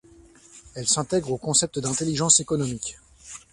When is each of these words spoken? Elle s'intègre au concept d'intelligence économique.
Elle 0.73 0.87
s'intègre 0.87 1.31
au 1.33 1.37
concept 1.37 1.77
d'intelligence 1.77 2.39
économique. 2.39 2.97